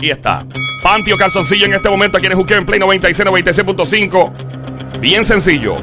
[0.00, 0.46] Y está.
[0.82, 4.32] Panty o calzoncillo en este momento aquí en el Juqueo en Play 96, 96.5.
[5.00, 5.76] Bien sencillo.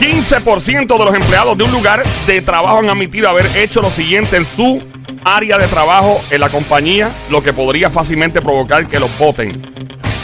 [0.00, 4.36] 15% de los empleados de un lugar de trabajo han admitido haber hecho lo siguiente
[4.36, 4.82] en su
[5.24, 9.60] área de trabajo en la compañía, lo que podría fácilmente provocar que los voten.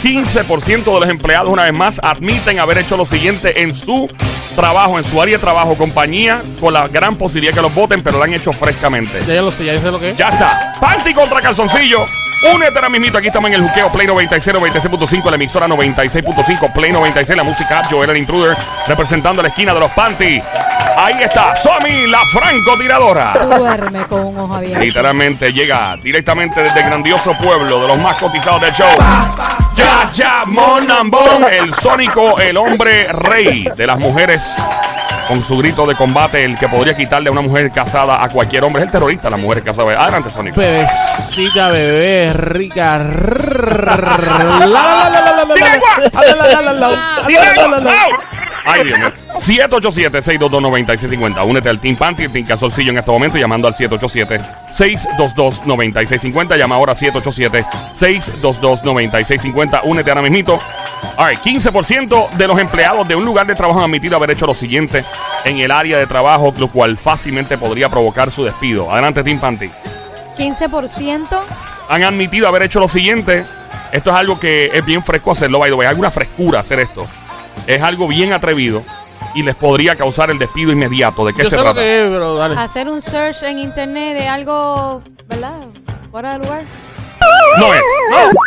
[0.05, 4.07] 15% de los empleados, una vez más, admiten haber hecho lo siguiente en su
[4.55, 8.19] trabajo, en su área de trabajo, compañía, con la gran posibilidad que los voten, pero
[8.19, 9.21] lo han hecho frescamente.
[9.25, 10.15] Ya, ya lo sé, ya sé lo que es.
[10.15, 10.75] Ya está.
[10.79, 12.05] Panty contra calzoncillo.
[12.53, 13.17] Únete ahora mismito.
[13.17, 17.81] Aquí estamos en el juqueo Play 96, 96.5, la emisora 96.5, Play 96, la música
[17.89, 18.55] Joel el Intruder,
[18.87, 20.39] representando la esquina de los Panty.
[20.97, 23.33] Ahí está, Somi, la francotiradora.
[23.57, 24.79] Duerme con un ojo abierto.
[24.81, 29.64] Literalmente llega directamente desde el grandioso pueblo de los más cotizados del show.
[29.75, 34.41] Ya, ya, Monambón, el sónico, el hombre rey de las mujeres.
[35.27, 38.63] Con su grito de combate, el que podría quitarle a una mujer casada a cualquier
[38.63, 38.83] hombre.
[38.83, 39.99] Es el terrorista, la mujer casada.
[39.99, 40.59] Adelante, Sónico.
[40.59, 42.99] Bebecita, bebé, rica.
[48.65, 49.24] Ay, Dios mío.
[49.39, 51.45] 787-622-9650.
[51.45, 56.57] Únete al Team Panty, el Team Calzoncillo en este momento, llamando al 787-622-9650.
[56.57, 59.81] Llama ahora 787-622-9650.
[59.83, 60.57] Únete ahora mismito.
[61.17, 64.45] All right, 15% de los empleados de un lugar de trabajo han admitido haber hecho
[64.45, 65.05] lo siguiente
[65.43, 68.91] en el área de trabajo, lo cual fácilmente podría provocar su despido.
[68.91, 69.71] Adelante, Team Panty.
[70.37, 71.39] 15%.
[71.87, 73.45] Han admitido haber hecho lo siguiente.
[73.91, 75.85] Esto es algo que es bien fresco hacerlo, by the way.
[75.85, 77.05] Hay alguna frescura hacer esto.
[77.67, 78.83] Es algo bien atrevido
[79.35, 81.25] y les podría causar el despido inmediato.
[81.25, 81.79] ¿De qué Yo se sé lo trata?
[81.81, 82.55] que es, pero dale.
[82.59, 85.53] Hacer un search en internet de algo, ¿verdad?
[86.11, 86.61] Fuera de lugar.
[87.57, 87.81] No es.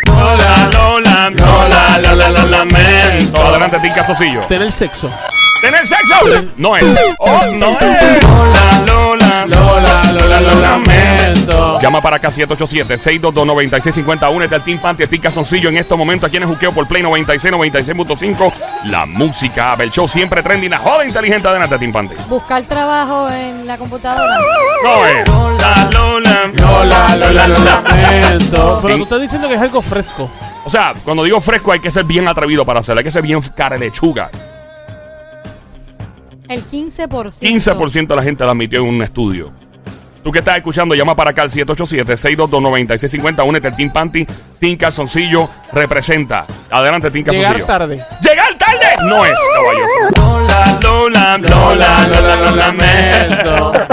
[0.07, 3.37] Lola, Lola, Lola, Lola, lo lamento.
[3.47, 4.41] Adelante, Tim Casocillo.
[4.49, 5.11] Tener sexo.
[5.61, 6.15] ¿Tener sexo?
[6.57, 6.85] No es.
[7.19, 8.29] Oh, no es.
[8.29, 9.47] Lola, Lola.
[9.47, 11.81] Lola, Lola, lo lamento.
[11.81, 14.35] Llama para acá 787-622-9650.
[14.35, 17.03] Únete al Team Panty, Team Calzoncillo en este momento aquí en el Juqueo por Play
[17.03, 18.53] 96, 96.5.
[18.85, 20.71] La música, el show siempre trending.
[20.71, 21.49] La joda inteligente.
[21.49, 22.15] Adelante, Team Panty.
[22.29, 24.39] Buscar trabajo en la computadora.
[24.85, 25.29] No es.
[25.29, 26.53] Lola, Lola.
[26.57, 28.79] Lola, Lola, lo lamento.
[28.83, 30.31] Pero tú estás diciendo que es algo fresco.
[30.65, 33.01] O sea, cuando digo fresco hay que ser bien atrevido para hacerlo.
[33.01, 34.31] Hay que ser bien cara lechuga.
[36.49, 37.41] El 15%.
[37.41, 39.53] 15% de la gente lo admitió en un estudio.
[40.23, 43.47] Tú que estás escuchando, llama para acá al 787-622-9650.
[43.47, 44.27] Únete al Team Panty.
[44.59, 46.47] Team Calzoncillo representa.
[46.71, 47.53] Adelante, Team Calzoncillo.
[47.55, 48.05] Llegar tarde.
[48.21, 48.87] ¡Llegar tarde!
[49.05, 49.95] No es, caballoso.
[50.17, 52.73] Lola, Lola, Lola,
[53.45, 53.87] Lola.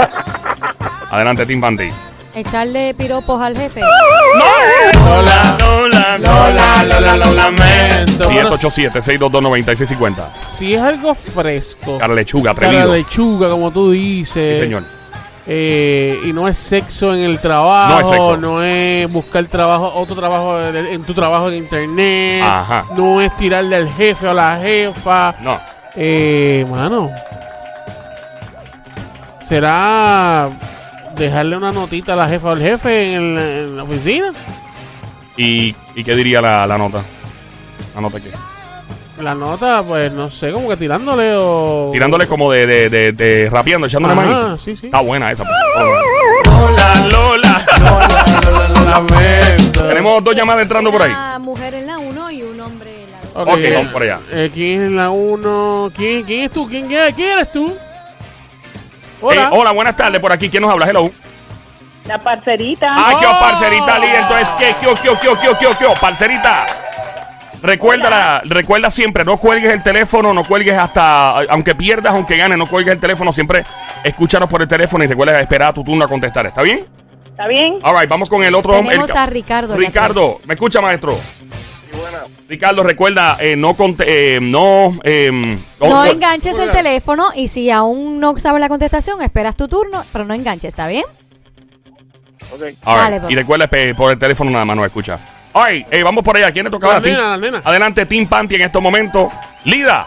[1.10, 1.90] Adelante, Team Panty.
[2.36, 3.80] Echarle piropos al jefe.
[3.80, 8.28] Lola, Lola, Lola, Lola, lo lamento.
[8.28, 10.14] Bueno, 787-622-9650.
[10.46, 11.96] si es algo fresco.
[11.98, 12.92] Cara lechuga, Cara atrevido.
[12.92, 14.56] de lechuga, como tú dices.
[14.58, 14.82] Sí, señor.
[15.46, 18.36] Eh, y no es sexo en el trabajo, No es sexo.
[18.36, 22.84] no es buscar trabajo, otro trabajo en tu trabajo en internet, Ajá.
[22.96, 25.34] no es tirarle al jefe o a la jefa.
[25.40, 25.58] No.
[25.94, 27.10] Eh, mano,
[29.48, 30.50] será
[31.16, 34.32] dejarle una notita a la jefa o al jefe en, el- en la oficina.
[35.36, 37.02] ¿Y, y qué diría la, la nota?
[37.94, 38.30] ¿La nota qué?
[39.22, 41.88] La nota, pues no sé, como que tirándole o.
[41.92, 44.58] Tirándole como de, de, de, de rapeando, echándole Ajá, maní.
[44.58, 44.86] sí, sí.
[44.86, 45.44] Está buena esa.
[45.44, 47.66] Lola, Lola.
[48.84, 49.88] Lamento.
[49.88, 51.10] Tenemos dos llamadas entrando por ahí.
[51.10, 53.30] Una mujer en la 1 y un hombre en la 2.
[53.34, 54.20] Ok, Ok, vamos por allá.
[54.32, 55.90] eh, ¿Quién es la uno?
[55.96, 56.68] ¿Quién, quién es tú?
[56.68, 57.74] ¿Quién, quién, quién eres tú?
[59.20, 59.42] Hola.
[59.44, 60.20] Eh, hola, buenas tardes.
[60.20, 60.86] Por aquí, ¿quién nos habla?
[60.88, 61.10] Hello.
[62.04, 62.94] La parcerita.
[62.96, 63.40] Ah, qué Oh.
[63.40, 64.06] parcerita, Lee.
[64.14, 66.66] Entonces, ¿qué, qué, qué, qué, qué, qué, qué, parcerita?
[67.62, 72.66] Recuerda, recuerda siempre, no cuelgues el teléfono, no cuelgues hasta, aunque pierdas, aunque ganes, no
[72.68, 73.64] cuelgues el teléfono, siempre
[74.04, 76.86] escúchanos por el teléfono y recuerda esperar a tu turno a contestar, ¿está bien?
[77.28, 77.78] ¿Está bien?
[77.82, 78.90] All right, vamos con el otro hombre.
[78.96, 79.74] Tenemos el- a Ricardo.
[79.74, 80.38] Ricardo.
[80.44, 81.18] ¿me escucha, maestro?
[82.48, 87.70] Ricardo, recuerda, eh, no, conte- eh, no, eh, No oh, enganches el teléfono y si
[87.70, 91.04] aún no sabes la contestación, esperas tu turno, pero no enganches, ¿está bien?
[92.52, 92.78] All right.
[92.84, 93.32] Dale, pues.
[93.32, 95.18] Y recuerda por el teléfono nada más no escucha.
[95.54, 96.52] Right, eh, vamos por allá.
[96.52, 97.10] ¿Quién le toca La a ti?
[97.10, 97.62] nena, la nena.
[97.64, 99.32] Adelante, Team Panty en estos momentos.
[99.64, 100.06] Lida.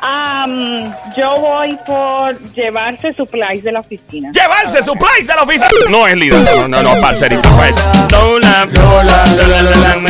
[0.00, 4.30] Am, yo voy por llevarse supplies de la oficina.
[4.32, 5.66] Llevarse supplies de la oficina.
[5.90, 6.38] No es Lida.
[6.38, 7.50] No, no, no, parcerito.
[7.56, 7.74] pues.
[8.12, 10.00] Lola, Lola, Lola, lo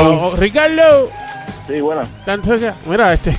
[0.00, 1.10] Oh, Ricardo.
[1.66, 2.02] Sí, bueno.
[2.24, 3.36] Tanto que- Mira, este.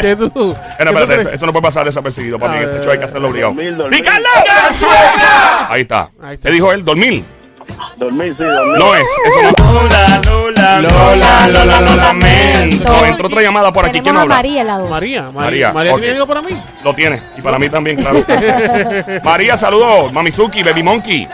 [0.00, 0.24] ¿Qué tú?
[0.24, 1.26] Espera, ¿Qué tú espérate, crees?
[1.34, 2.56] eso, no puede pasar desapercibido, papi.
[2.58, 3.52] A En este show hay que hacerlo obligado.
[3.54, 3.98] Dormir, dormir.
[4.00, 4.26] ¡Ricardo!
[5.68, 6.10] Ahí está.
[6.22, 6.48] Ahí está.
[6.48, 6.84] ¿Qué dijo él?
[6.84, 7.24] ¿Dormir?
[7.96, 8.78] Dormir, sí, dormir.
[8.78, 9.02] No es.
[9.02, 9.72] Eso no.
[9.72, 12.84] Lola, Lola, Lola, Lola, lo lamento.
[12.92, 14.00] No, entró otra llamada por aquí.
[14.00, 14.34] ¿Quién habla?
[14.36, 14.90] María la 2.
[14.90, 15.72] María, María.
[15.72, 15.94] María.
[15.96, 16.50] ¿tiene algo para mí?
[16.84, 17.20] Lo tiene.
[17.36, 18.24] Y para mí también, claro.
[19.24, 20.12] María, saludos.
[20.12, 21.26] Mamizuki, Baby Monkey.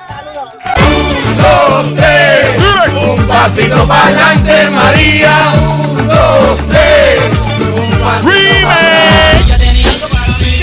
[1.73, 2.63] Dos, tres.
[3.05, 5.53] Un pasito para adelante, María.
[5.57, 7.23] Un, dos, tres.
[7.61, 10.55] Un pasito tenía algo para mí.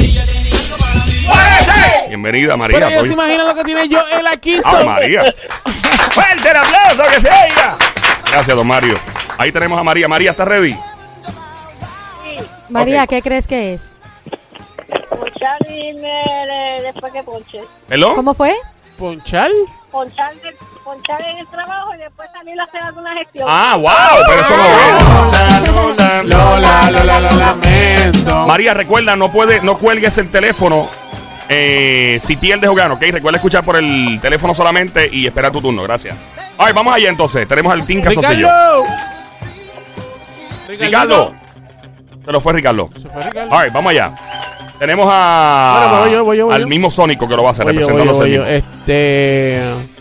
[0.00, 2.08] Ella tenía algo para mí.
[2.08, 2.76] Bienvenida, María.
[2.76, 4.68] Pero ella Estoy- se imagina lo que tiene yo en la quiso.
[4.68, 5.24] ¡Ave María!
[6.12, 7.76] ¡Fuerte el aplauso que se oiga!
[8.30, 8.94] Gracias, don Mario.
[9.38, 10.08] Ahí tenemos a María.
[10.08, 10.76] María, ¿está ready?
[12.68, 13.10] María, Ok.
[13.10, 13.96] ¿qué crees que es?
[15.08, 17.60] Ponchar y me- después que ponche.
[17.88, 18.14] ¿Hello?
[18.16, 18.54] ¿Cómo fue?
[18.98, 19.50] ¿Ponchar?
[19.90, 23.46] Ponchar, de- ponchar en el trabajo y después salir a hacer alguna gestión.
[23.48, 26.26] Ah, wow, pero eso no es.
[26.26, 28.46] Lola, Lola, lo lamento.
[28.46, 30.88] María, recuerda, no puede, no cuelgues el teléfono
[31.48, 33.04] eh, si pierdes o ganas, ¿ok?
[33.12, 36.16] Recuerda escuchar por el teléfono solamente y espera tu turno, gracias.
[36.58, 37.46] Ay, vamos allá entonces.
[37.46, 38.48] Tenemos al Team Casoncillo.
[40.68, 40.84] Ricardo.
[40.86, 41.34] Ricardo.
[42.24, 42.90] Se lo fue Ricardo.
[43.00, 43.52] Se fue Ricardo.
[43.54, 44.12] All right, vamos allá.
[44.78, 46.66] Tenemos a Bueno, voy yo, voy yo, voy al yo.
[46.66, 49.24] mismo Sónico que lo va a hacer, Voy yo, voy yo, representándose voy el yo.
[49.26, 49.80] mismo.
[49.80, 49.95] Este.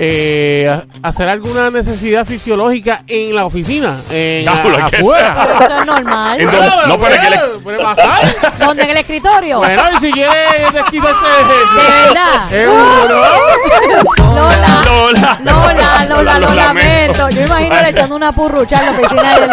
[0.00, 5.36] Eh, hacer alguna necesidad fisiológica en la oficina, en Diablo, a- ¿qué afuera.
[5.42, 6.38] Pero eso es normal.
[6.44, 8.54] Bueno, donde- no, pero que le- puede- pasar.
[8.60, 9.58] ¿Dónde en el escritorio?
[9.58, 10.32] Bueno, y si quiere
[10.72, 12.48] desquitarse De verdad.
[14.18, 14.82] Lola.
[14.84, 15.38] Lola.
[15.42, 17.28] Lola, Lola, lo lo lamento.
[17.30, 19.50] Yo imagino le echando una purrucha en la oficina del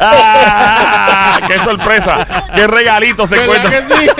[0.00, 2.26] Ah, ¡Qué sorpresa!
[2.54, 3.80] ¡Qué regalito se ¿Verdad encuentra!
[3.88, 4.10] que sí?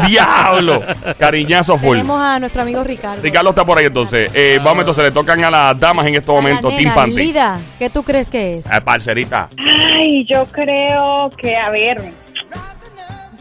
[0.08, 0.82] ¡Diablo!
[1.18, 1.96] Cariñazo full.
[1.98, 3.22] Tenemos a nuestro amigo Ricardo.
[3.22, 3.97] Ricardo está por ahí entonces.
[4.12, 6.22] Eh, vamos entonces, le tocan a las damas en.
[6.22, 7.16] Team Panty.
[7.16, 8.66] Lida, ¿qué tú crees que es?
[8.66, 9.48] Eh, parcerita.
[9.58, 12.12] Ay, yo creo que, a ver,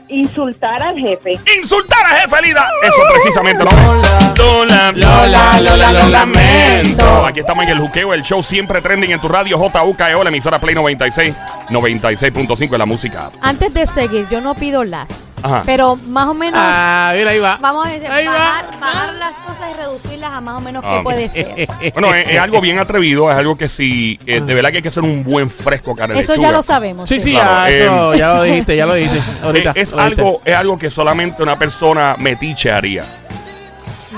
[0.09, 1.39] insultar al jefe.
[1.57, 2.65] ¡Insultar a jefe Lida!
[2.83, 4.91] Eso precisamente lo Lola.
[4.93, 7.25] Lola, Lola, lo lamento.
[7.25, 10.59] Aquí estamos en el juqueo, el show siempre trending en tu radio JUKEO, la emisora
[10.59, 11.33] Play 96,
[11.69, 13.31] 96.5 en la música.
[13.41, 15.31] Antes de seguir, yo no pido las.
[15.43, 15.63] Ajá.
[15.65, 16.59] Pero más o menos.
[16.61, 17.57] Ah, mira, ahí va.
[17.61, 18.31] Vamos a decir, Ahí va.
[18.33, 21.67] bajar, las cosas y reducirlas a más o menos Ah, qué puede ser.
[21.93, 24.81] Bueno, es, es algo bien atrevido, es algo que sí, eh, de verdad que hay
[24.81, 27.07] que hacer un buen fresco cara de Eso ya lo sabemos.
[27.07, 29.21] Sí, sí, Claro, ya, eso, eh, ya lo dijiste, ya lo dijiste.
[29.43, 29.71] Ahorita.
[29.75, 30.21] Es, lo dijiste.
[30.21, 33.05] algo, es algo que solamente una persona metiche haría,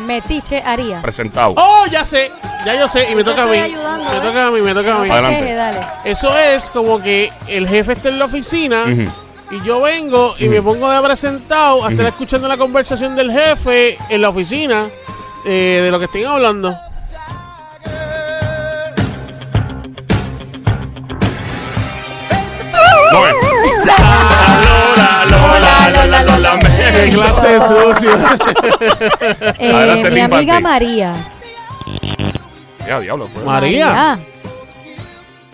[0.09, 1.01] Metiche haría.
[1.03, 1.53] presentado.
[1.55, 2.31] Oh, ya sé,
[2.65, 3.55] ya yo sé, y me Yo toca a mí.
[3.57, 4.21] estoy ayudando, me ¿eh?
[4.21, 5.07] toca a mí, me toca a mí.
[5.07, 5.53] te Adelante.
[5.53, 5.79] dale.
[6.03, 9.55] Eso es como que el jefe está en la oficina Ujú.
[9.55, 13.99] y yo vengo y me pongo de presentado a estar escuchando la conversación del jefe
[14.09, 14.87] en la oficina
[15.45, 16.75] eh, de lo que estén hablando.
[23.11, 24.28] No.
[26.23, 27.21] Lola, Lola, Lola, Lola, ¡Qué lamento.
[27.21, 28.11] clase de sucio!
[29.59, 30.59] Eh, mi amiga.
[30.59, 31.13] María.
[32.87, 33.27] Ya, diablo.
[33.45, 34.19] María.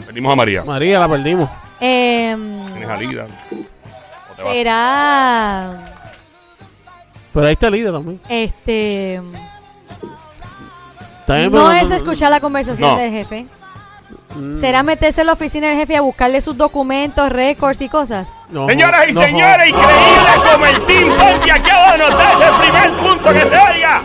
[0.08, 0.64] Venimos a María.
[0.64, 1.50] María, la perdimos.
[1.80, 3.28] Em, Tienes a Lida.
[4.38, 5.92] Será.
[7.34, 8.22] Pero ahí está Lida también.
[8.30, 9.22] Este.
[11.26, 12.98] También, No pero es escuchar la conversación No.
[12.98, 13.46] del jefe.
[14.36, 17.90] Mm, Será meterse en la oficina del jefe y a buscarle sus documentos, récords y
[17.90, 18.28] cosas.
[18.50, 19.80] no, Señoras y no, señores, no.
[19.80, 24.02] increíble como el Team Ponti acaba de anotar el primer punto que se oiga.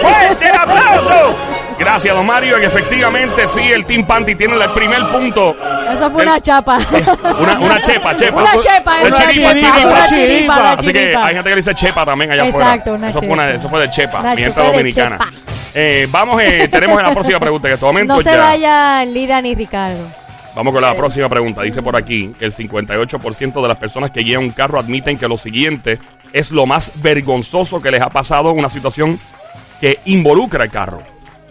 [0.00, 1.36] ¡Fuerte el aplauso!
[1.76, 5.56] Gracias, don Mario, que efectivamente sí, el Team Panty tiene el primer punto.
[5.92, 6.78] Eso fue El- una chapa.
[7.40, 8.42] Una, una chepa, chepa.
[8.42, 9.88] Una chepa, Una una chiripa, chiripa, chiripa.
[9.88, 12.94] una chiripa, una Así que hay gente que le dice chepa también allá Exacto, afuera.
[12.94, 13.34] una eso, fue chepa.
[13.42, 15.18] una- eso fue de chepa, mi gente dominicana.
[15.18, 15.53] chepa.
[15.74, 17.68] Eh, vamos, eh, tenemos la próxima pregunta.
[17.68, 18.36] En este momento No se ya.
[18.38, 20.04] vaya Lida ni Ricardo.
[20.54, 21.62] Vamos con la próxima pregunta.
[21.62, 25.26] Dice por aquí que el 58% de las personas que guían un carro admiten que
[25.26, 25.98] lo siguiente
[26.32, 29.18] es lo más vergonzoso que les ha pasado en una situación
[29.80, 30.98] que involucra el carro.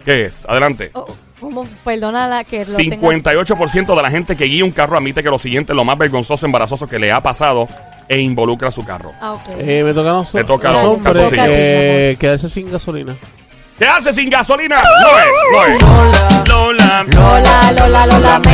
[0.06, 0.46] ¿Qué es?
[0.48, 0.90] Adelante.
[0.94, 1.06] Oh,
[1.42, 1.68] ¿Cómo?
[1.84, 2.96] Perdona la que lo tenga.
[2.98, 5.98] 58% de la gente que guía un carro admite que lo siguiente es lo más
[5.98, 7.68] vergonzoso, embarazoso que le ha pasado
[8.08, 9.12] e involucra su carro.
[9.20, 9.50] Ah, ok.
[9.60, 10.34] Eh, me toca a nosotros.
[10.42, 13.18] Me toca a los hombres eh, quedarse sin gasolina.
[13.84, 14.78] ¿Qué hace sin gasolina?
[14.82, 16.48] No es, no es.
[16.48, 17.04] Lola.
[17.14, 18.50] Lola, Lola, lo lamento.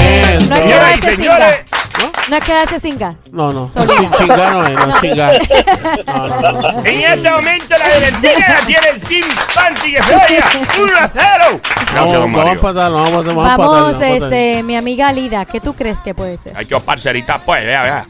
[0.49, 2.29] No es Señoras y quedarse sin señores, gas.
[2.29, 3.15] No es quedarse sin gas.
[3.31, 3.71] No, no.
[3.71, 5.37] Sin chingar no es, no, sin gas.
[6.07, 6.79] No, no, no.
[6.83, 11.59] en este momento la la tiene el Team Panty que oiga 1 a 0.
[11.61, 12.51] Gracias, Vamos, don vamos a Mario.
[12.53, 14.33] empatar, vamos a empatar, vamos a empatar, Vamos, a empatar.
[14.33, 16.57] este, mi amiga Lida, ¿qué tú crees que puede ser?
[16.57, 18.05] Hay que parcerita, pues, vea, vea.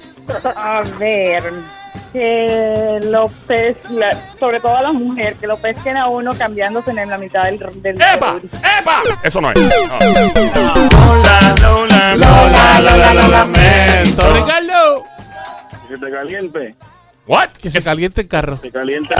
[0.55, 1.51] A ver,
[2.13, 6.91] que lo pes, la- sobre todo a la mujer, que lo pesquen a uno cambiándose
[6.91, 7.59] en la mitad del...
[7.81, 8.33] del ¡Epa!
[8.35, 9.01] del- ¡Epa!
[9.23, 9.57] Eso no es.
[9.59, 14.33] Lola, Lola, Lola, Lola, lo lamento.
[14.33, 15.03] Ricardo,
[15.87, 16.75] Que te caliente.
[17.27, 17.49] ¿What?
[17.61, 18.57] que se caliente el carro.
[18.57, 19.13] Te caliente.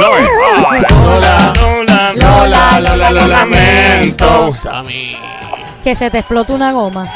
[0.00, 0.28] No es.
[0.66, 4.50] Ah, Lola, Lola, Lola, Lola, lo lamento.
[4.52, 5.16] Sammy.
[5.84, 7.08] Que se te explote una goma.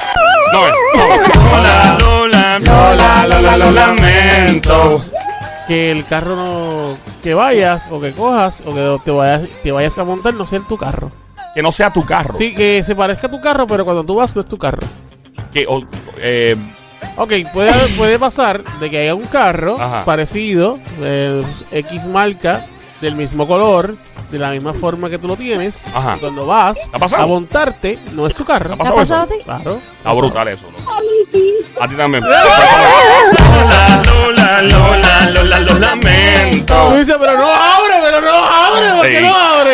[0.52, 5.04] Lola, Lola, Lola, Lola, lo lamento.
[5.68, 9.98] que el carro no, que vayas o que cojas o que te vayas, te vayas
[9.98, 11.10] a montar no sea tu carro.
[11.54, 12.34] Que no sea tu carro.
[12.34, 14.86] Sí, que se parezca a tu carro, pero cuando tú vas no es tu carro.
[15.52, 15.82] Que, o-
[16.18, 16.56] eh,
[17.16, 20.04] Ok, puede, puede pasar de que haya un carro Ajá.
[20.04, 22.64] parecido, de X marca,
[23.04, 23.96] del mismo color,
[24.30, 25.84] de la misma forma que tú lo tienes.
[25.94, 26.14] Ajá.
[26.16, 27.22] y Cuando vas ¿Ha pasado?
[27.22, 28.74] a montarte, no es tu carro.
[28.74, 29.34] ¿Ha ¿Te ha pasado pasado a ti?
[29.44, 29.80] Claro.
[29.98, 30.66] Está brutal eso.
[30.70, 30.92] ¿no?
[31.82, 32.24] A ti también.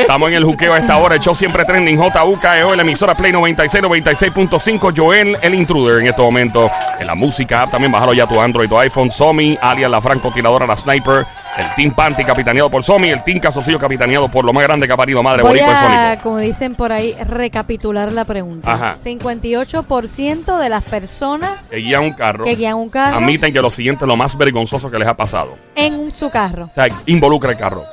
[0.00, 1.14] Estamos en el juqueo a esta hora.
[1.16, 1.98] El show siempre trending.
[1.98, 4.92] JUKEO, la emisora Play 96, 96.5.
[4.96, 6.70] Joel, el intruder en este momento.
[6.98, 9.10] En la música, también bájalo ya tu Android, tu iPhone.
[9.10, 11.24] Somi, alias la francotiradora, la sniper.
[11.56, 13.08] El Team Panty capitaneado por Somi.
[13.10, 16.18] El Team Casocillo capitaneado por lo más grande que ha parido madre Voy y a,
[16.22, 18.72] como dicen por ahí, recapitular la pregunta.
[18.72, 18.96] Ajá.
[18.96, 22.44] 58% de las personas Que guían un carro.
[22.44, 25.16] que guían un carro Admiten que lo siguiente es lo más vergonzoso que les ha
[25.16, 25.56] pasado.
[25.74, 26.66] en su carro.
[26.70, 27.84] O sea, involucra el carro.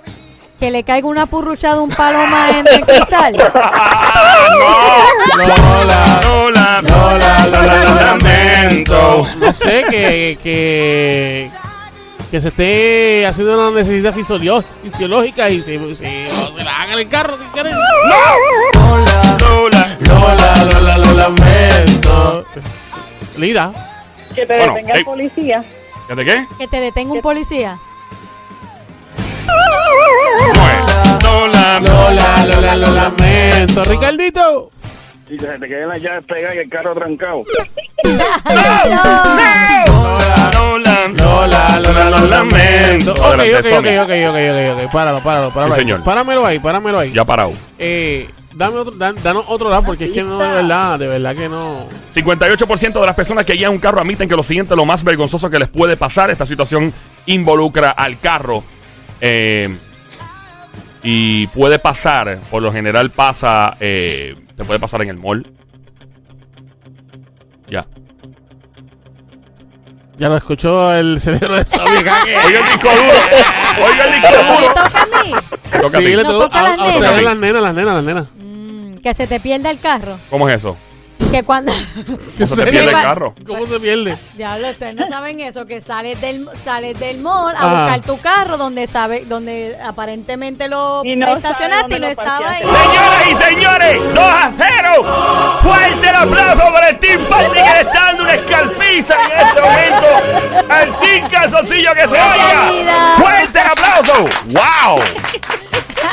[0.60, 3.36] Que le caiga una purrucha de un paloma en el cristal.
[5.38, 9.28] Lola, Lola, Lola, Lola, lo lamento.
[9.38, 11.52] No sé, que, que,
[12.32, 17.08] que se esté haciendo una necesidad fisiológica y se, se, se la haga en el
[17.08, 17.74] carro sin querer.
[18.84, 22.46] Lola, Lola, Lola, lo lamento.
[23.38, 23.72] Lida.
[24.34, 25.00] Que te Bueno, detenga hey.
[25.02, 25.64] el policía.
[26.16, 26.46] ¿De qué?
[26.58, 27.78] Que te detenga un policía.
[31.38, 33.84] Lola, Lola, Lola, lo lamento.
[33.84, 34.72] Ricardito.
[35.28, 37.44] Que se te queden las llaves pegadas y el carro trancado.
[38.04, 38.82] Lola,
[40.54, 43.12] Lola, Lola, Lola, lo lamento.
[43.12, 43.20] Ok,
[43.60, 44.92] ok, ok, ok, ok, ok, ok.
[44.92, 46.04] Páralo, páralo, páralo Sí, señor.
[46.04, 47.12] Páramelo ahí, páramelo ahí.
[47.14, 47.52] Ya parado.
[47.78, 51.36] Eh, dame otro, dan- danos otro lado porque es que no, de verdad, de verdad
[51.36, 51.88] que no.
[52.16, 55.04] 58% de las personas que guían un carro admiten que lo siguiente es lo más
[55.04, 56.32] vergonzoso que les puede pasar.
[56.32, 56.92] Esta situación
[57.28, 58.64] involucra al carro.
[59.22, 59.76] eh,
[61.10, 65.50] y puede pasar, por lo general pasa, eh, te puede pasar en el mall.
[67.70, 67.88] Ya.
[70.18, 72.36] Ya lo escuchó el cerebro de Sonia Kage.
[72.46, 73.86] Oiga el disco duro.
[73.88, 74.74] Oiga el disco ¿Me duro.
[74.74, 75.32] toca a mí?
[75.82, 76.16] Toca a Sí, ti.
[76.16, 77.24] le No tocó toca a a, las nenas.
[77.24, 78.26] las nenas, las nenas, las nenas.
[78.38, 80.18] Mm, que se te pierda el carro.
[80.30, 80.76] ¿Cómo es eso?
[81.32, 81.74] Que cuando...
[82.38, 83.36] ¿Cómo se pierde el carro?
[83.46, 84.18] ¿Cómo se pierde?
[84.36, 87.68] Diablo, ustedes no saben eso, que sales del, sales del mall a Ah.
[87.96, 92.50] buscar tu carro donde sabe, donde aparentemente lo Y no sabe estacionaste y no estaba
[92.50, 92.62] ahí.
[92.64, 95.60] Señoras y señores, 2 a 0.
[95.64, 99.62] Fuerte el aplauso para el Team Party que le está dando una escalpiza en este
[99.62, 100.08] momento
[100.70, 103.16] al Team Calzoncillo que se oiga.
[103.18, 104.14] Fuerte el aplauso.
[104.46, 105.00] ¡Wow!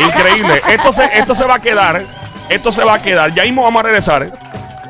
[0.01, 0.61] Increíble.
[0.69, 2.03] Esto se, esto se va a quedar.
[2.49, 3.33] Esto se va a quedar.
[3.33, 4.44] Ya mismo vamos a regresar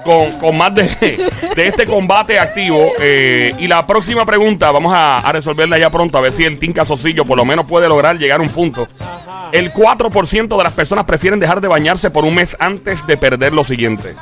[0.04, 0.84] con, con más de,
[1.56, 2.92] de este combate activo.
[3.00, 6.18] eh, y la próxima pregunta vamos a, a resolverla ya pronto.
[6.18, 8.88] A ver si el Team Casocillo por lo menos puede lograr llegar a un punto.
[9.52, 13.52] El 4% de las personas prefieren dejar de bañarse por un mes antes de perder
[13.52, 14.14] lo siguiente.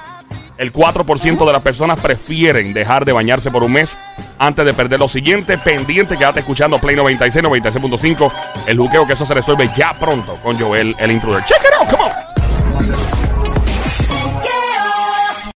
[0.59, 3.97] El 4% de las personas prefieren dejar de bañarse por un mes
[4.39, 5.57] antes de perder lo siguiente.
[5.59, 8.33] Pendiente, quédate escuchando Play 96, 96.5.
[8.67, 11.43] El juqueo que eso se resuelve ya pronto con Joel, el intruder.
[11.45, 13.22] Check it out, come on.